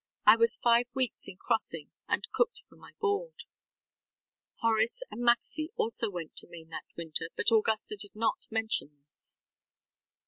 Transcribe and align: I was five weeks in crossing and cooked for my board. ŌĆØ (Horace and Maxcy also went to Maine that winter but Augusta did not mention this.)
I 0.25 0.35
was 0.35 0.57
five 0.57 0.87
weeks 0.95 1.27
in 1.27 1.37
crossing 1.37 1.91
and 2.07 2.27
cooked 2.33 2.63
for 2.67 2.75
my 2.75 2.93
board. 2.99 3.37
ŌĆØ 3.37 4.59
(Horace 4.61 5.03
and 5.11 5.21
Maxcy 5.21 5.69
also 5.75 6.09
went 6.09 6.35
to 6.37 6.47
Maine 6.49 6.69
that 6.69 6.85
winter 6.97 7.29
but 7.35 7.51
Augusta 7.51 7.97
did 7.97 8.15
not 8.15 8.47
mention 8.49 8.99
this.) 9.03 9.37